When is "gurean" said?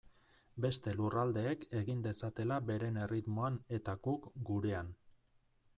4.51-4.93